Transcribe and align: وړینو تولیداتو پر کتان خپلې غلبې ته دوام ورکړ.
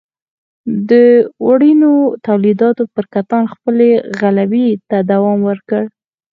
وړینو 1.47 1.93
تولیداتو 2.27 2.83
پر 2.93 3.05
کتان 3.13 3.43
خپلې 3.53 3.89
غلبې 4.19 4.67
ته 4.89 4.97
دوام 5.11 5.39
ورکړ. 5.49 5.83